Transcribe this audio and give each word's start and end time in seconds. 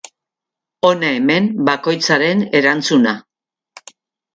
Hona 0.89 1.11
hemen 1.19 1.51
bakoitzaren 1.69 2.45
erantzuna. 2.61 3.19